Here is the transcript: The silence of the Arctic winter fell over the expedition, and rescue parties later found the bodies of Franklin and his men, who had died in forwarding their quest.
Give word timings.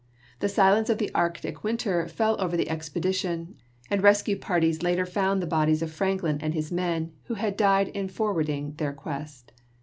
The 0.39 0.49
silence 0.49 0.89
of 0.89 0.97
the 0.97 1.13
Arctic 1.13 1.63
winter 1.63 2.07
fell 2.07 2.35
over 2.41 2.57
the 2.57 2.71
expedition, 2.71 3.57
and 3.87 4.01
rescue 4.01 4.35
parties 4.35 4.81
later 4.81 5.05
found 5.05 5.43
the 5.43 5.45
bodies 5.45 5.83
of 5.83 5.91
Franklin 5.91 6.39
and 6.41 6.55
his 6.55 6.71
men, 6.71 7.11
who 7.25 7.35
had 7.35 7.55
died 7.55 7.89
in 7.89 8.07
forwarding 8.09 8.73
their 8.77 8.93
quest. 8.93 9.51